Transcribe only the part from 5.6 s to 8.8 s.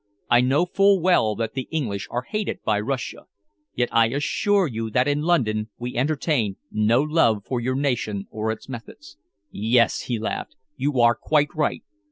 we entertain no love for your nation or its